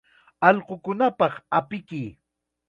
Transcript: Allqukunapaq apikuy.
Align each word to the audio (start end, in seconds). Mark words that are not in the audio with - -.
Allqukunapaq 0.47 1.33
apikuy. 1.57 2.05